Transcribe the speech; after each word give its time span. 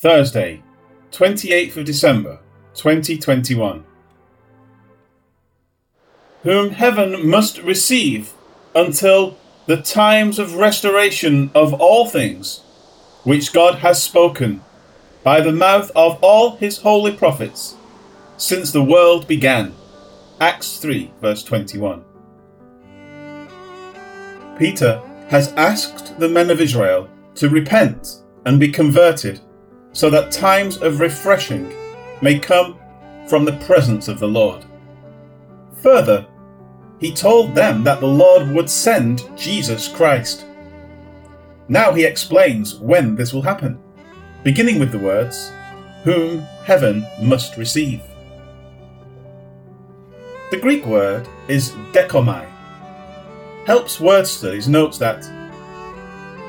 Thursday, 0.00 0.62
28th 1.12 1.76
of 1.76 1.84
December, 1.84 2.38
2021. 2.72 3.84
Whom 6.42 6.70
heaven 6.70 7.28
must 7.28 7.58
receive 7.58 8.32
until 8.74 9.36
the 9.66 9.82
times 9.82 10.38
of 10.38 10.54
restoration 10.54 11.50
of 11.54 11.74
all 11.74 12.06
things, 12.06 12.60
which 13.24 13.52
God 13.52 13.80
has 13.80 14.02
spoken 14.02 14.62
by 15.22 15.42
the 15.42 15.52
mouth 15.52 15.90
of 15.94 16.18
all 16.22 16.56
his 16.56 16.78
holy 16.78 17.12
prophets 17.12 17.76
since 18.38 18.72
the 18.72 18.82
world 18.82 19.28
began. 19.28 19.74
Acts 20.40 20.78
3, 20.78 21.12
verse 21.20 21.42
21. 21.42 22.02
Peter 24.56 25.02
has 25.28 25.52
asked 25.58 26.18
the 26.18 26.30
men 26.30 26.48
of 26.48 26.58
Israel 26.58 27.06
to 27.34 27.50
repent 27.50 28.22
and 28.46 28.58
be 28.58 28.68
converted 28.70 29.40
so 29.92 30.10
that 30.10 30.32
times 30.32 30.76
of 30.78 31.00
refreshing 31.00 31.72
may 32.22 32.38
come 32.38 32.78
from 33.28 33.44
the 33.44 33.56
presence 33.58 34.08
of 34.08 34.18
the 34.18 34.28
Lord. 34.28 34.64
Further, 35.82 36.26
he 36.98 37.12
told 37.12 37.54
them 37.54 37.82
that 37.84 38.00
the 38.00 38.06
Lord 38.06 38.48
would 38.50 38.68
send 38.68 39.24
Jesus 39.36 39.88
Christ. 39.88 40.44
Now 41.68 41.92
he 41.92 42.04
explains 42.04 42.74
when 42.76 43.14
this 43.14 43.32
will 43.32 43.42
happen, 43.42 43.78
beginning 44.42 44.78
with 44.78 44.92
the 44.92 44.98
words, 44.98 45.50
Whom 46.04 46.40
heaven 46.64 47.06
must 47.22 47.56
receive. 47.56 48.02
The 50.50 50.58
Greek 50.58 50.84
word 50.84 51.28
is 51.48 51.70
dechomai. 51.92 52.46
Helps 53.66 54.00
Word 54.00 54.26
Studies 54.26 54.68
notes 54.68 54.98
that 54.98 55.22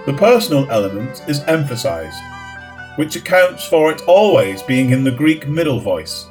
the 0.05 0.13
personal 0.13 0.69
element 0.71 1.23
is 1.27 1.41
emphasized 1.41 2.17
which 3.01 3.15
accounts 3.15 3.65
for 3.65 3.91
it 3.91 4.03
always 4.07 4.61
being 4.61 4.91
in 4.91 5.03
the 5.03 5.09
Greek 5.09 5.47
middle 5.47 5.79
voice. 5.79 6.27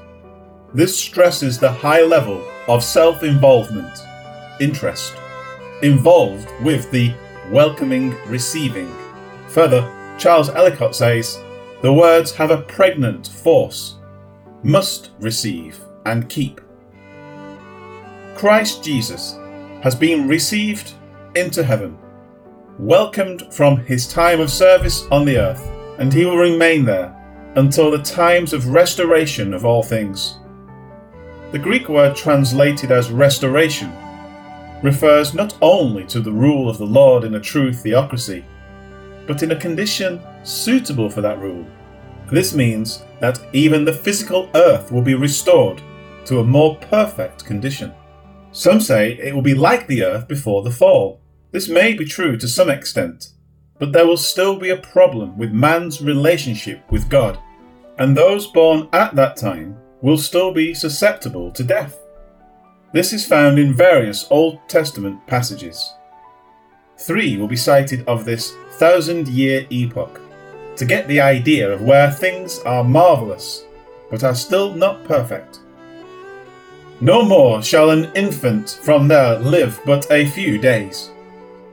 This 0.72 0.96
stresses 0.96 1.58
the 1.58 1.72
high 1.72 2.02
level 2.02 2.46
of 2.68 2.84
self 2.84 3.24
involvement, 3.24 3.90
interest, 4.60 5.16
involved 5.82 6.48
with 6.62 6.88
the 6.92 7.12
welcoming 7.50 8.14
receiving. 8.28 8.88
Further, 9.48 9.82
Charles 10.16 10.48
Ellicott 10.48 10.94
says 10.94 11.42
the 11.82 11.92
words 11.92 12.30
have 12.36 12.52
a 12.52 12.62
pregnant 12.62 13.26
force, 13.26 13.96
must 14.62 15.10
receive 15.18 15.76
and 16.06 16.28
keep. 16.28 16.60
Christ 18.36 18.84
Jesus 18.84 19.36
has 19.82 19.96
been 19.96 20.28
received 20.28 20.92
into 21.34 21.64
heaven, 21.64 21.98
welcomed 22.78 23.52
from 23.52 23.78
his 23.78 24.06
time 24.06 24.38
of 24.38 24.52
service 24.52 25.04
on 25.10 25.24
the 25.24 25.36
earth 25.36 25.69
and 26.00 26.12
he 26.12 26.24
will 26.24 26.38
remain 26.38 26.84
there 26.84 27.14
until 27.56 27.90
the 27.90 28.02
times 28.02 28.52
of 28.52 28.68
restoration 28.68 29.54
of 29.54 29.64
all 29.64 29.82
things. 29.82 30.38
The 31.52 31.58
Greek 31.58 31.88
word 31.88 32.16
translated 32.16 32.90
as 32.90 33.10
restoration 33.10 33.92
refers 34.82 35.34
not 35.34 35.56
only 35.60 36.04
to 36.06 36.20
the 36.20 36.32
rule 36.32 36.70
of 36.70 36.78
the 36.78 36.86
Lord 36.86 37.24
in 37.24 37.34
a 37.34 37.40
true 37.40 37.72
theocracy, 37.72 38.44
but 39.26 39.42
in 39.42 39.52
a 39.52 39.60
condition 39.60 40.20
suitable 40.42 41.10
for 41.10 41.20
that 41.20 41.38
rule. 41.38 41.66
This 42.32 42.54
means 42.54 43.04
that 43.20 43.40
even 43.52 43.84
the 43.84 43.92
physical 43.92 44.48
earth 44.54 44.90
will 44.90 45.02
be 45.02 45.14
restored 45.14 45.82
to 46.24 46.38
a 46.38 46.44
more 46.44 46.76
perfect 46.76 47.44
condition. 47.44 47.92
Some 48.52 48.80
say 48.80 49.18
it 49.18 49.34
will 49.34 49.42
be 49.42 49.54
like 49.54 49.86
the 49.86 50.02
earth 50.04 50.28
before 50.28 50.62
the 50.62 50.70
fall. 50.70 51.20
This 51.50 51.68
may 51.68 51.92
be 51.92 52.04
true 52.04 52.36
to 52.38 52.48
some 52.48 52.70
extent, 52.70 53.30
but 53.80 53.92
there 53.92 54.06
will 54.06 54.16
still 54.16 54.56
be 54.56 54.70
a 54.70 54.76
problem 54.76 55.36
with 55.36 55.50
man's 55.50 56.00
relationship 56.02 56.84
with 56.90 57.08
God, 57.08 57.38
and 57.98 58.16
those 58.16 58.46
born 58.46 58.88
at 58.92 59.16
that 59.16 59.36
time 59.36 59.76
will 60.02 60.18
still 60.18 60.52
be 60.52 60.74
susceptible 60.74 61.50
to 61.50 61.64
death. 61.64 61.98
This 62.92 63.12
is 63.12 63.26
found 63.26 63.58
in 63.58 63.74
various 63.74 64.26
Old 64.30 64.58
Testament 64.68 65.26
passages. 65.26 65.94
Three 66.98 67.36
will 67.38 67.48
be 67.48 67.56
cited 67.56 68.06
of 68.06 68.24
this 68.24 68.54
thousand 68.72 69.28
year 69.28 69.66
epoch 69.70 70.20
to 70.76 70.84
get 70.84 71.08
the 71.08 71.20
idea 71.20 71.70
of 71.70 71.82
where 71.82 72.10
things 72.10 72.60
are 72.60 72.84
marvellous 72.84 73.64
but 74.10 74.24
are 74.24 74.34
still 74.34 74.74
not 74.74 75.04
perfect. 75.04 75.60
No 77.00 77.22
more 77.22 77.62
shall 77.62 77.90
an 77.90 78.10
infant 78.14 78.78
from 78.82 79.08
there 79.08 79.38
live 79.38 79.80
but 79.86 80.10
a 80.10 80.26
few 80.26 80.58
days, 80.58 81.10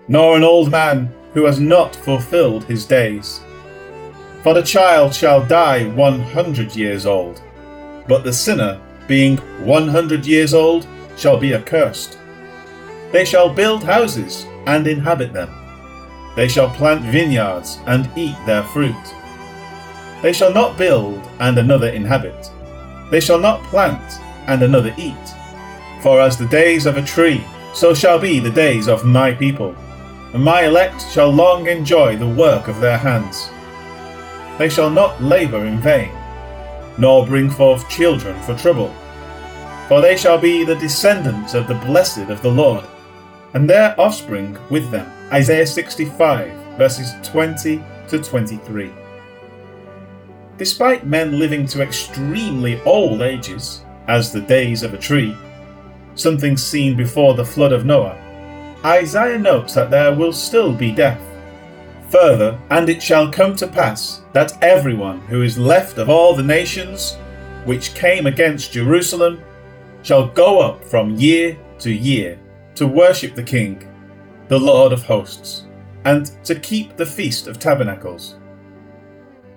nor 0.08 0.38
an 0.38 0.44
old 0.44 0.72
man 0.72 1.14
who 1.38 1.46
has 1.46 1.59
not 1.59 1.96
fulfilled 1.96 2.64
his 2.64 2.84
days. 2.84 3.42
For 4.42 4.56
the 4.56 4.64
child 4.64 5.14
shall 5.14 5.46
die 5.46 5.88
one 5.90 6.20
hundred 6.20 6.75
years 6.75 7.06
old, 7.06 7.44
but 8.08 8.24
the 8.24 8.34
sinner, 8.34 8.81
being 9.08 9.38
one 9.64 9.88
hundred 9.88 10.25
years 10.25 10.56
old, 10.56 10.88
shall 11.16 11.38
be 11.38 11.53
accursed. 11.53 12.18
They 13.12 13.24
shall 13.24 13.53
build 13.53 13.84
houses 13.84 14.48
and 14.66 14.88
inhabit 14.88 15.31
them. 15.31 15.53
They 16.36 16.48
shall 16.48 16.72
plant 16.72 17.03
vineyards 17.03 17.78
and 17.86 18.09
eat 18.18 18.36
their 18.48 18.64
fruit. 18.64 18.96
They 20.24 20.34
shall 20.34 20.52
not 20.52 20.75
build 20.75 21.22
and 21.40 21.59
another 21.59 21.90
inhabit. 21.90 22.50
They 23.12 23.19
shall 23.19 23.40
not 23.40 23.62
plant 23.66 24.19
and 24.48 24.64
another 24.64 24.96
eat. 24.98 25.28
For 26.02 26.19
as 26.19 26.36
the 26.36 26.48
days 26.48 26.88
of 26.88 26.98
a 26.98 27.06
tree, 27.06 27.44
so 27.75 27.94
shall 27.94 28.18
be 28.18 28.40
the 28.40 28.50
days 28.50 28.88
of 28.88 29.06
my 29.06 29.36
people 29.36 29.75
and 30.34 30.44
my 30.44 30.66
elect 30.66 31.02
shall 31.12 31.30
long 31.30 31.68
enjoy 31.68 32.16
the 32.16 32.28
work 32.28 32.68
of 32.68 32.80
their 32.80 32.98
hands. 32.98 33.50
They 34.58 34.70
shall 34.70 34.90
not 34.90 35.22
labour 35.22 35.66
in 35.66 35.80
vain, 35.80 36.12
nor 36.98 37.26
bring 37.26 37.50
forth 37.50 37.90
children 37.90 38.40
for 38.42 38.56
trouble. 38.56 38.94
For 39.88 40.02
they 40.02 40.18
shall 40.18 40.38
be 40.38 40.64
the 40.64 40.76
descendants 40.76 41.54
of 41.54 41.68
the 41.68 41.76
blessed 41.76 42.30
of 42.30 42.42
the 42.42 42.52
Lord, 42.52 42.84
and 43.54 43.70
their 43.70 44.00
offspring 44.00 44.58
with 44.70 44.90
them. 44.92 45.10
Isaiah 45.32 45.68
65, 45.68 46.52
verses 46.78 47.14
20 47.24 47.84
to 48.10 48.20
23. 48.20 48.92
Despite 50.58 51.06
men 51.06 51.38
living 51.38 51.68
to 51.68 51.82
extremely 51.82 52.82
old 52.82 53.22
ages, 53.22 53.84
as 54.08 54.32
the 54.32 54.42
days 54.42 54.84
of 54.84 54.94
a 54.94 54.98
tree, 54.98 55.36
something 56.16 56.58
seen 56.58 56.98
before 56.98 57.36
the 57.36 57.46
flood 57.46 57.72
of 57.72 57.86
Noah, 57.86 58.18
Isaiah 58.88 59.38
notes 59.38 59.74
that 59.74 59.92
there 59.92 60.16
will 60.16 60.31
still 60.31 60.72
be 60.72 60.94
death. 60.94 61.20
Further, 62.09 62.58
and 62.70 62.88
it 62.88 63.03
shall 63.03 63.30
come 63.30 63.53
to 63.58 63.68
pass 63.68 64.22
that 64.31 64.58
everyone 64.64 65.20
who 65.28 65.42
is 65.42 65.58
left 65.58 65.98
of 65.98 66.09
all 66.09 66.34
the 66.34 66.42
nations 66.42 67.18
which 67.66 67.94
came 67.96 68.28
against 68.28 68.72
Jerusalem 68.72 69.44
shall 70.03 70.30
go 70.30 70.62
up 70.62 70.86
from 70.86 71.18
year 71.18 71.58
to 71.80 71.92
year 71.92 72.40
to 72.75 72.88
worship 72.88 73.36
the 73.36 73.44
King, 73.44 73.86
the 74.48 74.58
Lord 74.58 74.94
of 74.94 75.04
hosts, 75.04 75.66
and 76.06 76.31
to 76.46 76.56
keep 76.56 76.96
the 76.96 77.06
feast 77.06 77.48
of 77.48 77.59
tabernacles. 77.59 78.38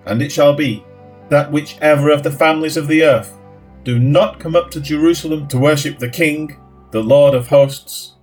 And 0.07 0.21
it 0.23 0.33
shall 0.33 0.55
be 0.55 0.85
that 1.29 1.53
whichever 1.53 2.11
of 2.11 2.25
the 2.25 2.33
families 2.33 2.77
of 2.77 2.89
the 2.89 3.05
earth 3.05 3.39
do 3.85 4.01
not 4.01 4.41
come 4.41 4.57
up 4.57 4.73
to 4.73 4.81
Jerusalem 4.81 5.47
to 5.47 5.59
worship 5.59 6.01
the 6.01 6.09
King, 6.09 6.59
the 6.91 7.01
Lord 7.01 7.35
of 7.35 7.47
hosts, 7.47 8.17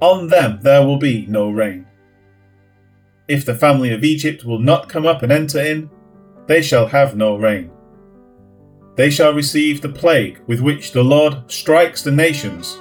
on 0.00 0.28
them 0.28 0.58
there 0.62 0.84
will 0.84 0.98
be 0.98 1.26
no 1.26 1.50
rain. 1.50 1.86
If 3.28 3.44
the 3.44 3.54
family 3.54 3.92
of 3.92 4.02
Egypt 4.02 4.44
will 4.44 4.58
not 4.58 4.88
come 4.88 5.06
up 5.06 5.22
and 5.22 5.30
enter 5.30 5.60
in, 5.60 5.90
they 6.46 6.62
shall 6.62 6.86
have 6.86 7.16
no 7.16 7.36
rain. 7.36 7.70
They 8.96 9.10
shall 9.10 9.32
receive 9.32 9.80
the 9.80 9.88
plague 9.88 10.40
with 10.46 10.60
which 10.60 10.92
the 10.92 11.04
Lord 11.04 11.50
strikes 11.50 12.02
the 12.02 12.10
nations 12.10 12.76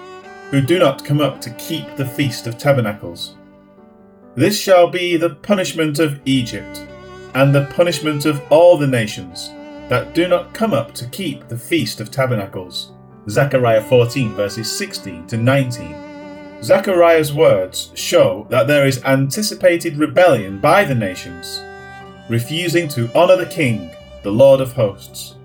who 0.50 0.62
do 0.62 0.80
not 0.80 1.06
come 1.06 1.22
up 1.22 1.40
to 1.42 1.52
keep 1.52 1.96
the 1.96 2.06
Feast 2.06 2.48
of 2.48 2.58
Tabernacles. 2.58 3.36
This 4.36 4.60
shall 4.60 4.88
be 4.88 5.18
the 5.18 5.36
punishment 5.36 6.00
of 6.00 6.20
Egypt, 6.26 6.88
and 7.36 7.54
the 7.54 7.66
punishment 7.76 8.26
of 8.26 8.42
all 8.52 8.78
the 8.78 8.88
nations 8.88 9.50
that 9.90 10.14
do 10.16 10.28
not 10.28 10.54
come 10.54 10.74
up 10.74 10.94
to 10.96 11.08
keep 11.10 11.48
the 11.48 11.58
Feast 11.58 12.00
of 12.00 12.10
Tabernacles. 12.10 12.92
Zechariah 13.30 13.84
14, 13.84 14.34
verses 14.34 14.72
16 14.72 15.28
to 15.28 15.38
19. 15.38 16.09
Zechariah's 16.62 17.34
words 17.34 17.92
show 17.94 18.46
that 18.50 18.68
there 18.68 18.86
is 18.86 19.04
anticipated 19.06 19.98
rebellion 19.98 20.60
by 20.60 20.84
the 20.84 20.96
nations, 20.96 21.62
refusing 22.30 22.90
to 22.90 23.10
honour 23.16 23.38
the 23.38 23.46
king, 23.46 23.90
the 24.24 24.32
Lord 24.32 24.60
of 24.60 24.74
hosts, 24.74 25.36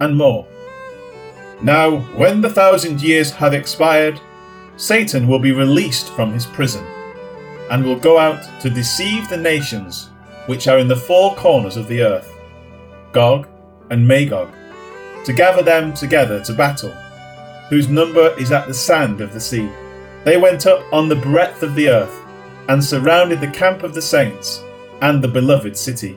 and 0.00 0.16
more. 0.16 0.46
Now, 1.60 1.98
when 2.16 2.40
the 2.40 2.50
thousand 2.50 3.02
years 3.02 3.30
have 3.32 3.54
expired, 3.54 4.20
Satan 4.76 5.26
will 5.26 5.40
be 5.40 5.52
released 5.52 6.10
from 6.10 6.32
his 6.32 6.46
prison, 6.46 6.86
and 7.70 7.84
will 7.84 7.98
go 7.98 8.18
out 8.18 8.42
to 8.60 8.70
deceive 8.70 9.28
the 9.28 9.36
nations 9.36 10.10
which 10.46 10.68
are 10.68 10.78
in 10.78 10.88
the 10.88 10.96
four 10.96 11.34
corners 11.34 11.76
of 11.76 11.88
the 11.88 12.02
earth, 12.02 12.32
Gog 13.12 13.48
and 13.90 14.06
Magog, 14.06 14.50
to 15.24 15.32
gather 15.32 15.62
them 15.62 15.92
together 15.92 16.40
to 16.44 16.52
battle, 16.52 16.92
whose 17.68 17.88
number 17.88 18.34
is 18.38 18.52
at 18.52 18.68
the 18.68 18.74
sand 18.74 19.20
of 19.20 19.32
the 19.32 19.40
sea. 19.40 19.68
They 20.24 20.36
went 20.36 20.66
up 20.66 20.84
on 20.92 21.08
the 21.08 21.16
breadth 21.16 21.62
of 21.62 21.74
the 21.74 21.88
earth 21.88 22.16
and 22.68 22.82
surrounded 22.82 23.40
the 23.40 23.50
camp 23.50 23.82
of 23.82 23.94
the 23.94 24.02
saints 24.02 24.62
and 25.00 25.22
the 25.22 25.28
beloved 25.28 25.76
city. 25.76 26.16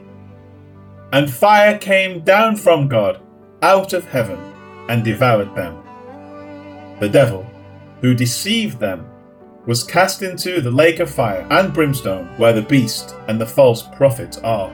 And 1.11 1.31
fire 1.31 1.77
came 1.77 2.21
down 2.21 2.55
from 2.55 2.87
God 2.87 3.21
out 3.61 3.93
of 3.93 4.05
heaven 4.05 4.39
and 4.89 5.03
devoured 5.03 5.55
them. 5.55 5.81
The 6.99 7.09
devil, 7.09 7.45
who 8.01 8.13
deceived 8.13 8.79
them, 8.79 9.09
was 9.65 9.83
cast 9.83 10.21
into 10.21 10.61
the 10.61 10.69
lake 10.69 10.99
of 10.99 11.09
fire 11.09 11.47
and 11.49 11.73
brimstone, 11.73 12.27
where 12.37 12.53
the 12.53 12.61
beast 12.61 13.15
and 13.27 13.41
the 13.41 13.45
false 13.45 13.81
prophet 13.95 14.37
are. 14.43 14.69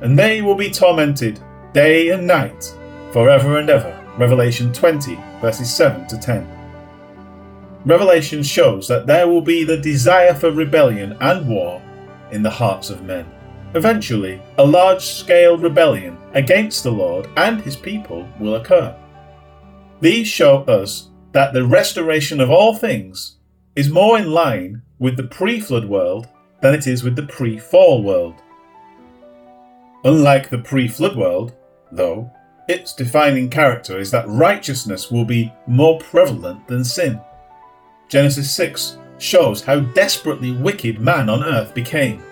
And 0.00 0.18
they 0.18 0.40
will 0.40 0.54
be 0.54 0.70
tormented 0.70 1.40
day 1.74 2.08
and 2.08 2.26
night, 2.26 2.74
forever 3.12 3.58
and 3.58 3.68
ever. 3.68 3.94
Revelation 4.16 4.72
20, 4.72 5.16
verses 5.40 5.72
7 5.72 6.06
to 6.08 6.18
10. 6.18 6.57
Revelation 7.84 8.42
shows 8.42 8.88
that 8.88 9.06
there 9.06 9.28
will 9.28 9.40
be 9.40 9.64
the 9.64 9.76
desire 9.76 10.34
for 10.34 10.50
rebellion 10.50 11.16
and 11.20 11.48
war 11.48 11.80
in 12.30 12.42
the 12.42 12.50
hearts 12.50 12.90
of 12.90 13.02
men. 13.02 13.26
Eventually, 13.74 14.40
a 14.58 14.64
large 14.64 15.04
scale 15.04 15.56
rebellion 15.56 16.16
against 16.34 16.82
the 16.82 16.90
Lord 16.90 17.28
and 17.36 17.60
his 17.60 17.76
people 17.76 18.28
will 18.40 18.56
occur. 18.56 18.96
These 20.00 20.26
show 20.26 20.62
us 20.64 21.10
that 21.32 21.52
the 21.52 21.66
restoration 21.66 22.40
of 22.40 22.50
all 22.50 22.74
things 22.74 23.36
is 23.76 23.90
more 23.90 24.18
in 24.18 24.32
line 24.32 24.82
with 24.98 25.16
the 25.16 25.24
pre 25.24 25.60
flood 25.60 25.84
world 25.84 26.28
than 26.60 26.74
it 26.74 26.86
is 26.86 27.04
with 27.04 27.14
the 27.14 27.26
pre 27.26 27.58
fall 27.58 28.02
world. 28.02 28.34
Unlike 30.04 30.50
the 30.50 30.58
pre 30.58 30.88
flood 30.88 31.16
world, 31.16 31.54
though, 31.92 32.30
its 32.68 32.94
defining 32.94 33.48
character 33.48 33.98
is 33.98 34.10
that 34.10 34.28
righteousness 34.28 35.10
will 35.10 35.24
be 35.24 35.52
more 35.66 35.98
prevalent 35.98 36.66
than 36.68 36.84
sin. 36.84 37.20
Genesis 38.08 38.50
6 38.52 38.96
shows 39.18 39.62
how 39.62 39.80
desperately 39.80 40.52
wicked 40.52 40.98
man 40.98 41.28
on 41.28 41.44
earth 41.44 41.74
became. 41.74 42.22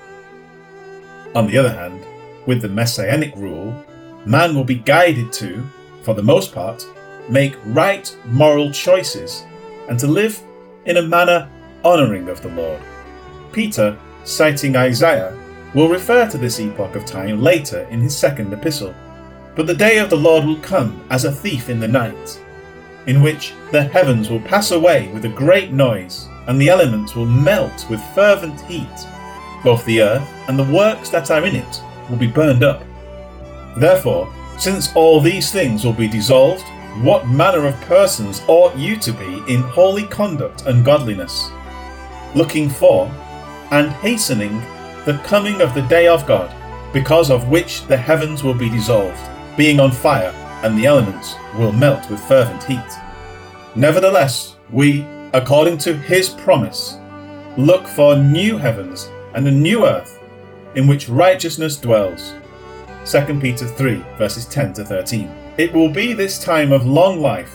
On 1.34 1.46
the 1.46 1.58
other 1.58 1.73
hand, 1.73 2.02
with 2.46 2.62
the 2.62 2.69
messianic 2.69 3.37
rule, 3.37 3.84
man 4.25 4.55
will 4.55 4.64
be 4.64 4.76
guided 4.76 5.32
to, 5.34 5.62
for 6.02 6.14
the 6.14 6.23
most 6.23 6.55
part, 6.55 6.87
make 7.28 7.56
right 7.67 8.17
moral 8.25 8.70
choices 8.70 9.44
and 9.90 9.99
to 9.99 10.06
live 10.06 10.40
in 10.87 10.96
a 10.96 11.02
manner 11.02 11.46
honouring 11.84 12.31
of 12.31 12.40
the 12.40 12.49
Lord. 12.49 12.81
Peter, 13.52 13.99
citing 14.25 14.76
Isaiah, 14.76 15.37
will 15.75 15.88
refer 15.88 16.26
to 16.31 16.38
this 16.38 16.58
epoch 16.58 16.96
of 16.96 17.05
time 17.05 17.43
later 17.43 17.82
in 17.90 18.00
his 18.00 18.17
second 18.17 18.50
epistle. 18.52 18.94
But 19.55 19.67
the 19.67 19.75
day 19.75 19.99
of 19.99 20.08
the 20.08 20.17
Lord 20.17 20.44
will 20.44 20.61
come 20.61 21.05
as 21.11 21.25
a 21.25 21.32
thief 21.32 21.69
in 21.69 21.81
the 21.81 21.88
night, 21.88 22.40
in 23.06 23.23
which 23.23 23.55
the 23.70 23.82
heavens 23.82 24.31
will 24.31 24.41
pass 24.41 24.70
away 24.70 25.08
with 25.12 25.25
a 25.25 25.29
great 25.29 25.73
noise, 25.73 26.29
and 26.47 26.61
the 26.61 26.69
elements 26.69 27.14
will 27.14 27.26
melt 27.26 27.88
with 27.88 28.03
fervent 28.14 28.61
heat. 28.62 29.06
Both 29.64 29.85
the 29.85 30.00
earth 30.03 30.29
and 30.49 30.58
the 30.58 30.73
works 30.73 31.08
that 31.11 31.31
are 31.31 31.44
in 31.44 31.56
it 31.56 31.82
will 32.08 32.17
be 32.17 32.26
burned 32.26 32.62
up. 32.62 32.82
Therefore, 33.76 34.32
since 34.58 34.94
all 34.94 35.20
these 35.20 35.50
things 35.53 35.85
will 35.85 35.93
be 35.93 36.08
dissolved, 36.08 36.64
what 37.03 37.29
manner 37.29 37.67
of 37.67 37.81
persons 37.82 38.41
ought 38.49 38.76
you 38.76 38.97
to 38.97 39.12
be 39.12 39.43
in 39.52 39.61
holy 39.61 40.05
conduct 40.05 40.67
and 40.67 40.85
godliness, 40.85 41.50
looking 42.35 42.70
for 42.70 43.06
and 43.70 43.93
hastening 43.93 44.61
the 45.05 45.20
coming 45.25 45.61
of 45.61 45.75
the 45.75 45.82
day 45.82 46.09
of 46.09 46.26
God, 46.26 46.55
because 46.93 47.31
of 47.31 47.49
which 47.49 47.82
the 47.87 47.97
heavens 47.97 48.43
will 48.43 48.55
be 48.55 48.70
dissolved, 48.70 49.20
being 49.56 49.79
on 49.79 49.91
fire, 49.91 50.32
and 50.62 50.79
the 50.79 50.87
elements 50.87 51.35
will 51.56 51.73
melt 51.73 52.08
with 52.11 52.20
fervent 52.20 52.62
heat? 52.64 52.99
Nevertheless, 53.75 54.56
we, 54.70 55.05
according 55.32 55.79
to 55.79 55.97
his 55.97 56.31
promise, 56.31 56.99
look 57.56 57.87
for 57.87 58.17
new 58.17 58.56
heavens 58.56 59.11
and 59.35 59.47
a 59.47 59.50
new 59.50 59.87
earth 59.87 60.19
in 60.75 60.87
which 60.87 61.08
righteousness 61.08 61.76
dwells. 61.76 62.35
2 63.05 63.38
Peter 63.41 63.67
3, 63.67 64.05
verses 64.19 64.47
10 64.47 64.73
to 64.75 64.85
13. 64.85 65.31
It 65.58 65.73
will 65.73 65.88
be 65.88 66.12
this 66.12 66.43
time 66.43 66.73
of 66.73 66.87
long 66.87 67.20
life 67.20 67.55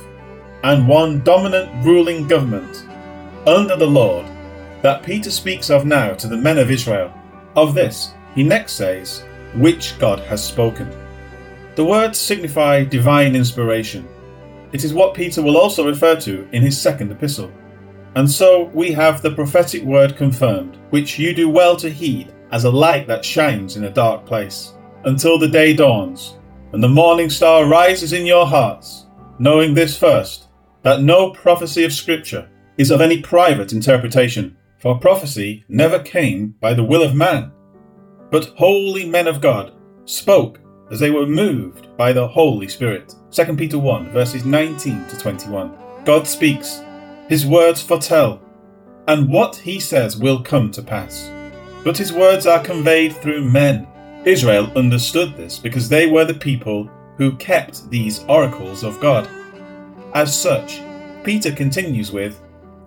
and 0.63 0.87
one 0.87 1.23
dominant 1.23 1.85
ruling 1.85 2.27
government 2.27 2.85
under 3.47 3.75
the 3.75 3.87
Lord 3.87 4.25
that 4.81 5.03
Peter 5.03 5.29
speaks 5.29 5.69
of 5.69 5.85
now 5.85 6.13
to 6.13 6.27
the 6.27 6.37
men 6.37 6.57
of 6.57 6.71
Israel. 6.71 7.13
Of 7.55 7.73
this, 7.73 8.13
he 8.33 8.43
next 8.43 8.73
says, 8.73 9.23
which 9.55 9.97
God 9.99 10.19
has 10.21 10.43
spoken. 10.43 10.89
The 11.75 11.85
words 11.85 12.19
signify 12.19 12.83
divine 12.83 13.35
inspiration. 13.35 14.07
It 14.73 14.83
is 14.83 14.93
what 14.93 15.13
Peter 15.13 15.41
will 15.41 15.57
also 15.57 15.85
refer 15.87 16.15
to 16.21 16.47
in 16.51 16.61
his 16.61 16.79
second 16.79 17.11
epistle. 17.11 17.51
And 18.15 18.29
so 18.29 18.65
we 18.73 18.91
have 18.91 19.21
the 19.21 19.31
prophetic 19.31 19.83
word 19.83 20.17
confirmed, 20.17 20.77
which 20.89 21.17
you 21.17 21.33
do 21.33 21.47
well 21.47 21.77
to 21.77 21.89
heed 21.89 22.33
as 22.51 22.65
a 22.65 22.69
light 22.69 23.07
that 23.07 23.23
shines 23.23 23.77
in 23.77 23.85
a 23.85 23.89
dark 23.89 24.25
place, 24.25 24.73
until 25.05 25.39
the 25.39 25.47
day 25.47 25.73
dawns 25.73 26.37
and 26.73 26.83
the 26.83 26.89
morning 26.89 27.29
star 27.29 27.65
rises 27.65 28.13
in 28.13 28.25
your 28.25 28.45
hearts, 28.45 29.07
knowing 29.39 29.73
this 29.73 29.97
first, 29.97 30.47
that 30.83 31.01
no 31.01 31.31
prophecy 31.31 31.83
of 31.83 31.93
Scripture 31.93 32.49
is 32.77 32.91
of 32.91 33.01
any 33.01 33.21
private 33.21 33.71
interpretation, 33.71 34.57
for 34.77 34.97
prophecy 34.97 35.63
never 35.69 35.99
came 35.99 36.55
by 36.59 36.73
the 36.73 36.83
will 36.83 37.03
of 37.03 37.15
man, 37.15 37.51
but 38.29 38.53
holy 38.57 39.07
men 39.07 39.27
of 39.27 39.41
God 39.41 39.73
spoke 40.05 40.59
as 40.91 40.99
they 40.99 41.09
were 41.09 41.25
moved 41.25 41.95
by 41.97 42.13
the 42.13 42.27
Holy 42.27 42.67
Spirit. 42.67 43.15
2 43.31 43.55
Peter 43.55 43.79
1, 43.79 44.11
verses 44.11 44.45
19 44.45 45.07
to 45.07 45.17
21. 45.17 45.73
God 46.05 46.27
speaks, 46.27 46.81
his 47.27 47.45
words 47.45 47.81
foretell, 47.81 48.41
and 49.07 49.29
what 49.29 49.55
he 49.55 49.79
says 49.79 50.17
will 50.17 50.43
come 50.43 50.69
to 50.71 50.81
pass. 50.81 51.31
But 51.83 51.97
his 51.97 52.13
words 52.13 52.45
are 52.45 52.63
conveyed 52.63 53.15
through 53.15 53.49
men 53.49 53.87
Israel 54.25 54.71
understood 54.75 55.35
this 55.35 55.57
because 55.57 55.89
they 55.89 56.05
were 56.05 56.25
the 56.25 56.35
people 56.35 56.87
who 57.17 57.35
kept 57.37 57.89
these 57.89 58.23
oracles 58.25 58.83
of 58.83 58.99
God. 58.99 59.27
As 60.13 60.39
such, 60.39 60.79
Peter 61.23 61.51
continues 61.51 62.11
with, 62.11 62.39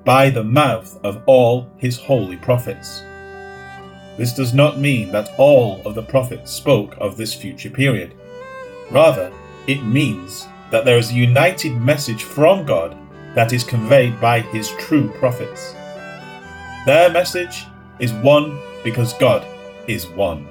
by 0.04 0.30
the 0.30 0.44
mouth 0.44 0.96
of 1.02 1.22
all 1.26 1.68
his 1.76 1.98
holy 1.98 2.36
prophets. 2.36 3.02
This 4.16 4.32
does 4.32 4.54
not 4.54 4.78
mean 4.78 5.10
that 5.12 5.30
all 5.38 5.82
of 5.84 5.94
the 5.94 6.02
prophets 6.02 6.52
spoke 6.52 6.96
of 6.98 7.16
this 7.16 7.34
future 7.34 7.70
period. 7.70 8.14
Rather, 8.90 9.32
it 9.66 9.82
means 9.82 10.46
that 10.70 10.84
there 10.84 10.98
is 10.98 11.10
a 11.10 11.14
united 11.14 11.80
message 11.80 12.22
from 12.22 12.64
God 12.64 12.96
that 13.34 13.52
is 13.52 13.64
conveyed 13.64 14.20
by 14.20 14.40
his 14.40 14.70
true 14.78 15.08
prophets. 15.18 15.74
Their 16.86 17.10
message 17.10 17.64
is 17.98 18.12
one 18.12 18.58
because 18.84 19.14
God 19.14 19.46
is 19.88 20.06
one. 20.06 20.46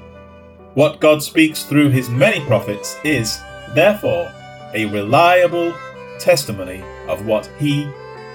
What 0.73 0.99
God 0.99 1.21
speaks 1.21 1.63
through 1.63 1.89
his 1.89 2.09
many 2.09 2.43
prophets 2.45 2.97
is, 3.03 3.39
therefore, 3.75 4.31
a 4.73 4.85
reliable 4.85 5.73
testimony 6.19 6.83
of 7.07 7.25
what 7.25 7.45
he 7.59 7.83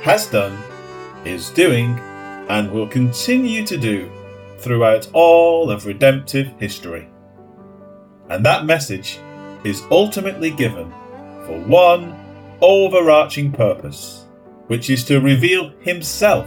has 0.02 0.26
done, 0.28 0.56
is 1.24 1.50
doing, 1.50 1.98
and 2.48 2.70
will 2.70 2.86
continue 2.86 3.66
to 3.66 3.76
do 3.76 4.10
throughout 4.58 5.08
all 5.12 5.70
of 5.70 5.86
redemptive 5.86 6.48
history. 6.58 7.08
And 8.28 8.44
that 8.44 8.66
message 8.66 9.18
is 9.64 9.82
ultimately 9.90 10.50
given 10.50 10.90
for 11.46 11.60
one 11.66 12.14
overarching 12.60 13.52
purpose, 13.52 14.26
which 14.66 14.90
is 14.90 15.04
to 15.04 15.20
reveal 15.20 15.70
himself 15.80 16.46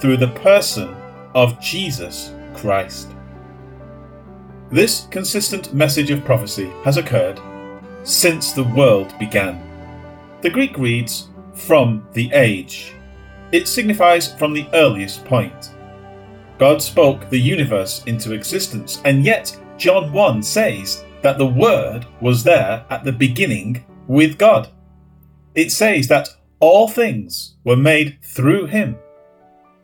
through 0.00 0.16
the 0.16 0.28
person 0.28 0.94
of 1.34 1.60
Jesus 1.60 2.32
Christ. 2.54 3.10
This 4.70 5.06
consistent 5.10 5.72
message 5.74 6.10
of 6.10 6.24
prophecy 6.24 6.70
has 6.84 6.96
occurred 6.96 7.40
since 8.02 8.52
the 8.52 8.64
world 8.64 9.16
began. 9.18 9.60
The 10.40 10.50
Greek 10.50 10.78
reads, 10.78 11.28
from 11.54 12.06
the 12.12 12.30
age. 12.32 12.92
It 13.52 13.66
signifies 13.66 14.34
from 14.34 14.52
the 14.52 14.66
earliest 14.74 15.24
point. 15.24 15.72
God 16.58 16.80
spoke 16.80 17.28
the 17.28 17.38
universe 17.38 18.02
into 18.06 18.32
existence, 18.32 19.00
and 19.04 19.24
yet 19.24 19.56
John 19.76 20.12
1 20.12 20.42
says 20.42 21.04
that 21.22 21.38
the 21.38 21.46
Word 21.46 22.06
was 22.20 22.42
there 22.42 22.84
at 22.88 23.04
the 23.04 23.12
beginning 23.12 23.84
with 24.06 24.38
God. 24.38 24.68
It 25.54 25.70
says 25.70 26.08
that 26.08 26.28
all 26.60 26.88
things 26.88 27.56
were 27.64 27.76
made 27.76 28.18
through 28.22 28.66
him. 28.66 28.96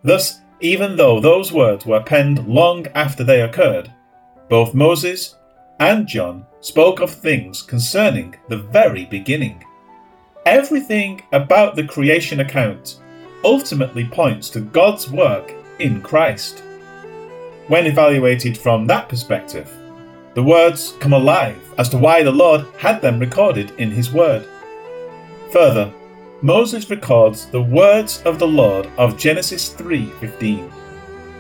Thus, 0.02 0.41
even 0.61 0.97
though 0.97 1.21
those 1.21 1.52
words 1.52 1.85
were 1.85 2.02
penned 2.02 2.47
long 2.49 2.87
after 2.95 3.23
they 3.25 3.43
occurred, 3.43 3.93
both 4.49 4.75
Moses 4.75 5.37
and 5.81 6.07
John 6.07 6.47
spoke 6.61 7.00
of 7.00 7.11
things 7.11 7.62
concerning 7.62 8.37
the 8.49 8.59
very 8.59 9.05
beginning. 9.07 9.64
Everything 10.47 11.23
about 11.33 11.76
the 11.76 11.85
creation 11.85 12.41
account 12.41 13.00
ultimately 13.45 14.07
points 14.07 14.49
to 14.50 14.61
God's 14.61 15.11
work 15.11 15.52
in 15.83 16.01
Christ. 16.01 16.61
When 17.69 17.87
evaluated 17.87 18.57
from 18.57 18.87
that 18.87 19.09
perspective, 19.09 19.71
the 20.35 20.43
words 20.43 20.95
come 21.01 21.12
alive 21.12 21.61
as 21.77 21.89
to 21.91 21.99
why 21.99 22.23
the 22.23 22.31
Lord 22.31 22.65
had 22.79 23.03
them 23.03 23.19
recorded 23.19 23.73
in 23.79 23.91
His 23.91 24.12
Word. 24.12 24.47
Further, 25.51 25.93
Moses 26.41 26.89
records 26.89 27.47
the 27.47 27.62
words 27.62 28.23
of 28.25 28.39
the 28.39 28.49
Lord 28.49 28.89
of 28.97 29.19
Genesis 29.19 29.69
3:15, 29.75 30.71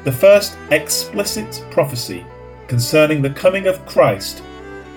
the 0.04 0.12
first 0.12 0.56
explicit 0.70 1.64
prophecy 1.70 2.24
concerning 2.68 3.22
the 3.22 3.30
coming 3.30 3.66
of 3.66 3.84
Christ 3.86 4.42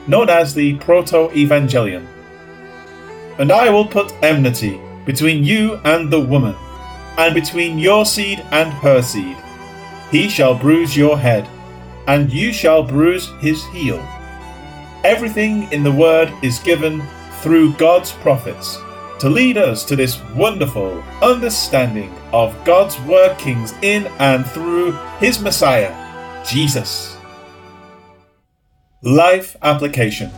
known 0.07 0.29
as 0.29 0.53
the 0.53 0.75
Proto 0.75 1.29
Evangelion. 1.29 2.05
And 3.39 3.51
I 3.51 3.69
will 3.69 3.85
put 3.85 4.13
enmity 4.21 4.79
between 5.05 5.43
you 5.43 5.79
and 5.83 6.11
the 6.11 6.19
woman, 6.19 6.55
and 7.17 7.33
between 7.33 7.79
your 7.79 8.05
seed 8.05 8.45
and 8.51 8.71
her 8.73 9.01
seed. 9.01 9.37
He 10.11 10.29
shall 10.29 10.55
bruise 10.55 10.95
your 10.95 11.17
head, 11.17 11.47
and 12.07 12.31
you 12.31 12.53
shall 12.53 12.83
bruise 12.83 13.29
his 13.39 13.63
heel. 13.65 13.97
Everything 15.03 15.71
in 15.71 15.83
the 15.83 15.91
word 15.91 16.33
is 16.41 16.59
given 16.59 17.03
through 17.41 17.73
God's 17.73 18.11
prophets 18.11 18.77
to 19.19 19.29
lead 19.29 19.57
us 19.57 19.83
to 19.85 19.95
this 19.95 20.21
wonderful 20.35 21.01
understanding 21.21 22.13
of 22.33 22.55
God's 22.65 22.99
workings 23.01 23.73
in 23.81 24.07
and 24.19 24.45
through 24.45 24.91
his 25.19 25.39
Messiah, 25.39 25.93
Jesus. 26.45 27.17
Life 29.01 29.55
application. 29.61 30.31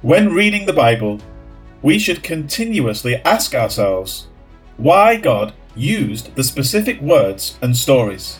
When 0.00 0.34
reading 0.34 0.66
the 0.66 0.72
Bible, 0.72 1.20
we 1.82 1.98
should 1.98 2.22
continuously 2.22 3.16
ask 3.24 3.54
ourselves 3.54 4.28
why 4.82 5.14
God 5.14 5.52
used 5.76 6.34
the 6.34 6.42
specific 6.42 7.00
words 7.00 7.56
and 7.62 7.76
stories. 7.76 8.36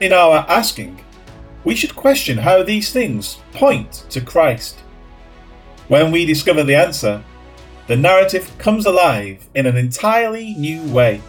In 0.00 0.12
our 0.12 0.44
asking, 0.48 1.04
we 1.62 1.76
should 1.76 1.94
question 1.94 2.38
how 2.38 2.64
these 2.64 2.92
things 2.92 3.38
point 3.52 4.06
to 4.10 4.20
Christ. 4.20 4.80
When 5.86 6.10
we 6.10 6.26
discover 6.26 6.64
the 6.64 6.74
answer, 6.74 7.22
the 7.86 7.96
narrative 7.96 8.50
comes 8.58 8.86
alive 8.86 9.48
in 9.54 9.66
an 9.66 9.76
entirely 9.76 10.54
new 10.54 10.82
way. 10.92 11.22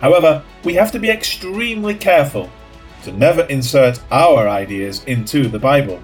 However, 0.00 0.42
we 0.64 0.74
have 0.74 0.90
to 0.90 0.98
be 0.98 1.08
extremely 1.08 1.94
careful 1.94 2.50
to 3.04 3.12
never 3.12 3.42
insert 3.42 4.00
our 4.10 4.48
ideas 4.48 5.04
into 5.04 5.46
the 5.46 5.60
Bible. 5.60 6.02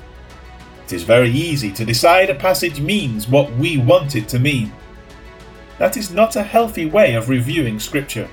It 0.85 0.93
is 0.93 1.03
very 1.03 1.31
easy 1.31 1.73
to 1.73 1.85
decide 1.85 2.31
a 2.31 2.37
passage 2.37 2.81
means 2.81 3.27
what 3.27 3.53
we 3.55 3.79
want 3.79 4.15
it 4.15 4.29
to 4.29 4.39
mean. 4.39 4.73
That 5.83 5.97
is 5.97 6.13
not 6.13 6.37
a 6.37 6.45
healthy 6.45 6.87
way 6.87 7.15
of 7.15 7.29
reviewing 7.29 7.81
Scripture. 7.81 8.29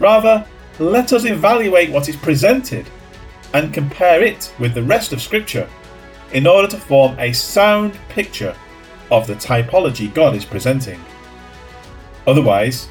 Rather, 0.00 0.44
let 0.80 1.12
us 1.12 1.24
evaluate 1.24 1.92
what 1.92 2.08
is 2.08 2.16
presented 2.16 2.90
and 3.54 3.72
compare 3.72 4.20
it 4.24 4.52
with 4.58 4.74
the 4.74 4.82
rest 4.82 5.12
of 5.12 5.22
Scripture 5.22 5.68
in 6.32 6.44
order 6.44 6.66
to 6.66 6.76
form 6.76 7.16
a 7.20 7.32
sound 7.32 7.96
picture 8.08 8.52
of 9.12 9.28
the 9.28 9.36
typology 9.36 10.12
God 10.12 10.34
is 10.34 10.44
presenting. 10.44 11.00
Otherwise, 12.26 12.88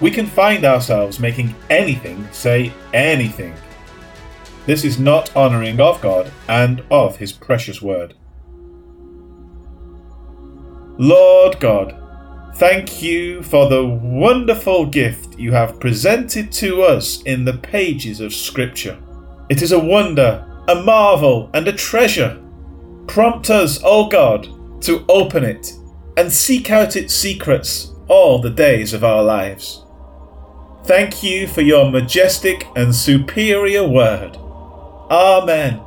we 0.00 0.10
can 0.10 0.24
find 0.24 0.64
ourselves 0.64 1.20
making 1.20 1.54
anything 1.68 2.26
say 2.32 2.72
anything. 2.94 3.54
This 4.64 4.86
is 4.86 4.98
not 4.98 5.36
honouring 5.36 5.78
of 5.82 6.00
God 6.00 6.32
and 6.48 6.82
of 6.90 7.18
His 7.18 7.32
precious 7.32 7.82
word. 7.82 8.14
Lord 10.96 11.60
God, 11.60 12.07
Thank 12.56 13.02
you 13.02 13.42
for 13.42 13.68
the 13.68 13.84
wonderful 13.84 14.86
gift 14.86 15.38
you 15.38 15.52
have 15.52 15.78
presented 15.78 16.50
to 16.52 16.82
us 16.82 17.22
in 17.22 17.44
the 17.44 17.56
pages 17.58 18.20
of 18.20 18.34
Scripture. 18.34 18.98
It 19.48 19.62
is 19.62 19.72
a 19.72 19.78
wonder, 19.78 20.44
a 20.66 20.74
marvel, 20.82 21.50
and 21.54 21.68
a 21.68 21.72
treasure. 21.72 22.42
Prompt 23.06 23.48
us, 23.48 23.80
O 23.84 24.08
God, 24.08 24.48
to 24.82 25.04
open 25.08 25.44
it 25.44 25.72
and 26.16 26.32
seek 26.32 26.70
out 26.70 26.96
its 26.96 27.14
secrets 27.14 27.92
all 28.08 28.40
the 28.40 28.50
days 28.50 28.92
of 28.92 29.04
our 29.04 29.22
lives. 29.22 29.84
Thank 30.84 31.22
you 31.22 31.46
for 31.46 31.60
your 31.60 31.90
majestic 31.90 32.66
and 32.74 32.94
superior 32.94 33.86
word. 33.86 34.36
Amen. 35.10 35.80